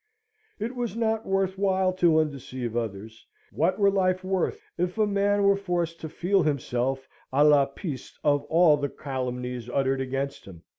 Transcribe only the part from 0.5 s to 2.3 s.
It was not worth while to